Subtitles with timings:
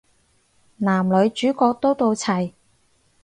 [0.77, 2.53] 男女主角都到齊